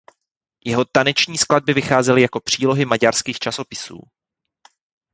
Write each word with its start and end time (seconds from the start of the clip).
Jeho 0.65 0.85
taneční 0.91 1.37
skladby 1.37 1.73
vycházely 1.73 2.21
jako 2.21 2.39
přílohy 2.39 2.85
maďarských 2.85 3.39
časopisů. 3.39 3.99